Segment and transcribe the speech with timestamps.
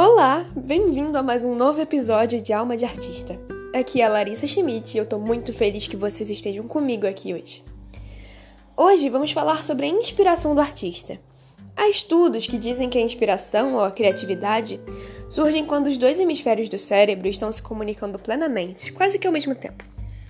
[0.00, 3.36] Olá, bem-vindo a mais um novo episódio de Alma de Artista.
[3.74, 7.34] Aqui é a Larissa Schmidt e eu tô muito feliz que vocês estejam comigo aqui
[7.34, 7.64] hoje.
[8.76, 11.18] Hoje vamos falar sobre a inspiração do artista.
[11.76, 14.80] Há estudos que dizem que a inspiração ou a criatividade
[15.28, 19.56] surgem quando os dois hemisférios do cérebro estão se comunicando plenamente, quase que ao mesmo
[19.56, 19.84] tempo.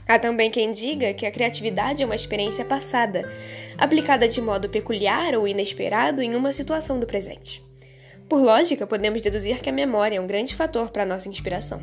[0.09, 3.31] Há também quem diga que a criatividade é uma experiência passada,
[3.77, 7.68] aplicada de modo peculiar ou inesperado em uma situação do presente.
[8.29, 11.81] Por lógica, podemos deduzir que a memória é um grande fator para a nossa inspiração.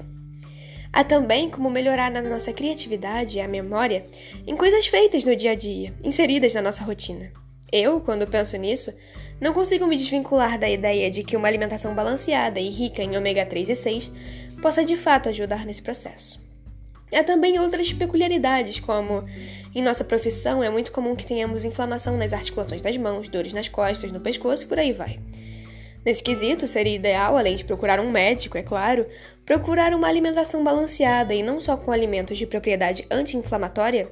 [0.93, 4.05] Há também como melhorar na nossa criatividade e a memória
[4.45, 7.31] em coisas feitas no dia a dia, inseridas na nossa rotina.
[7.71, 8.93] Eu, quando penso nisso,
[9.41, 13.43] não consigo me desvincular da ideia de que uma alimentação balanceada e rica em ômega
[13.43, 14.11] 3 e 6
[14.61, 16.39] possa de fato ajudar nesse processo.
[17.13, 19.25] Há também outras peculiaridades, como
[19.73, 23.67] em nossa profissão é muito comum que tenhamos inflamação nas articulações das mãos, dores nas
[23.67, 25.19] costas, no pescoço e por aí vai.
[26.05, 29.07] Nesse quesito, seria ideal, além de procurar um médico, é claro,
[29.43, 34.11] procurar uma alimentação balanceada e não só com alimentos de propriedade anti-inflamatória,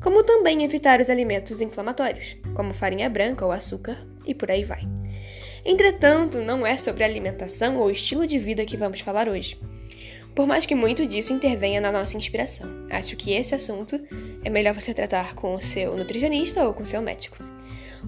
[0.00, 4.88] como também evitar os alimentos inflamatórios, como farinha branca ou açúcar e por aí vai.
[5.64, 9.58] Entretanto, não é sobre alimentação ou estilo de vida que vamos falar hoje
[10.34, 12.68] por mais que muito disso intervenha na nossa inspiração.
[12.90, 14.00] Acho que esse assunto
[14.42, 17.36] é melhor você tratar com o seu nutricionista ou com o seu médico.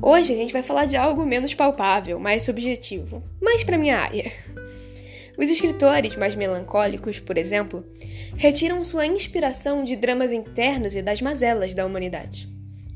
[0.03, 4.31] Hoje a gente vai falar de algo menos palpável, mais subjetivo, mais para minha área.
[5.39, 7.85] Os escritores mais melancólicos, por exemplo,
[8.37, 12.49] retiram sua inspiração de dramas internos e das mazelas da humanidade.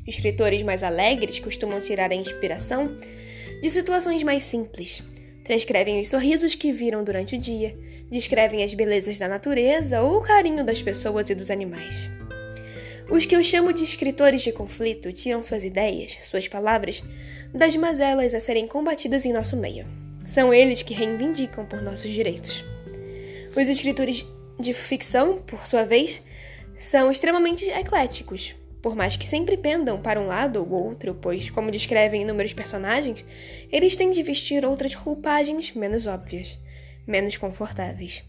[0.07, 2.95] Escritores mais alegres costumam tirar a inspiração
[3.61, 5.03] de situações mais simples,
[5.45, 7.77] transcrevem os sorrisos que viram durante o dia,
[8.11, 12.09] descrevem as belezas da natureza ou o carinho das pessoas e dos animais.
[13.11, 17.03] Os que eu chamo de escritores de conflito tiram suas ideias, suas palavras,
[17.55, 19.87] das mazelas a serem combatidas em nosso meio.
[20.27, 22.63] São eles que reivindicam por nossos direitos.
[23.57, 24.27] Os escritores
[24.61, 26.23] de ficção, por sua vez,
[26.79, 31.70] são extremamente ecléticos, por mais que sempre pendam para um lado ou outro, pois, como
[31.70, 33.25] descrevem inúmeros personagens,
[33.73, 36.61] eles têm de vestir outras roupagens menos óbvias,
[37.07, 38.23] menos confortáveis.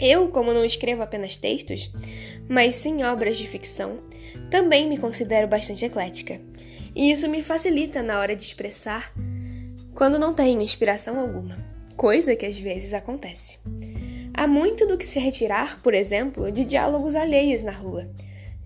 [0.00, 1.90] Eu, como não escrevo apenas textos,
[2.48, 3.98] mas sim obras de ficção,
[4.50, 6.40] também me considero bastante eclética.
[6.94, 9.12] E isso me facilita na hora de expressar
[9.94, 11.56] quando não tenho inspiração alguma,
[11.96, 13.58] coisa que às vezes acontece.
[14.34, 18.10] Há muito do que se retirar, por exemplo, de diálogos alheios na rua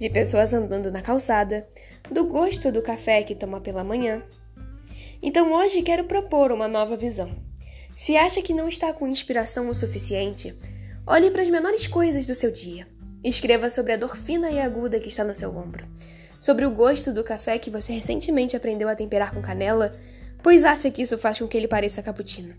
[0.00, 1.68] de pessoas andando na calçada,
[2.10, 4.22] do gosto do café que toma pela manhã.
[5.22, 7.30] Então hoje quero propor uma nova visão.
[7.94, 10.56] Se acha que não está com inspiração o suficiente,
[11.06, 12.86] olhe para as menores coisas do seu dia.
[13.22, 15.86] Escreva sobre a dor fina e aguda que está no seu ombro,
[16.38, 19.92] sobre o gosto do café que você recentemente aprendeu a temperar com canela,
[20.42, 22.54] pois acha que isso faz com que ele pareça cappuccino.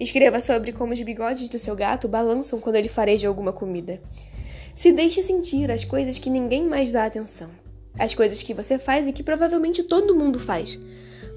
[0.00, 4.00] Escreva sobre como os bigodes do seu gato balançam quando ele fareja alguma comida.
[4.74, 7.50] Se deixe sentir as coisas que ninguém mais dá atenção.
[7.96, 10.78] As coisas que você faz e que provavelmente todo mundo faz,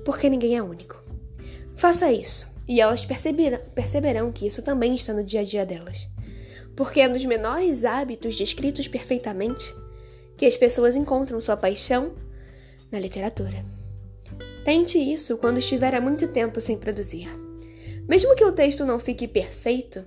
[0.03, 0.99] porque ninguém é único.
[1.75, 6.09] Faça isso, e elas perceberão, perceberão que isso também está no dia a dia delas.
[6.77, 9.75] Porque é nos menores hábitos descritos perfeitamente
[10.37, 12.15] que as pessoas encontram sua paixão
[12.89, 13.61] na literatura.
[14.63, 17.27] Tente isso quando estiver há muito tempo sem produzir.
[18.07, 20.05] Mesmo que o texto não fique perfeito,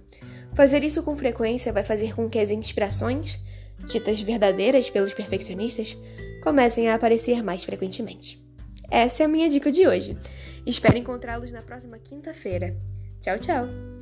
[0.55, 3.41] Fazer isso com frequência vai fazer com que as inspirações,
[3.87, 5.97] ditas verdadeiras pelos perfeccionistas,
[6.43, 8.43] comecem a aparecer mais frequentemente.
[8.91, 10.19] Essa é a minha dica de hoje.
[10.67, 12.77] Espero encontrá-los na próxima quinta-feira.
[13.21, 14.00] Tchau, tchau!